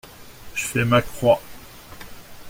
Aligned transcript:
J'fais 0.55 0.83
ma 0.83 1.03
croix. 1.03 1.39